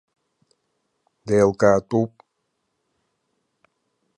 Деилкаатәуп! 1.31 2.11